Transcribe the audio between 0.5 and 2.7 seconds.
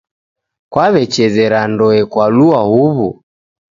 Kwawechezera ndoe kwalua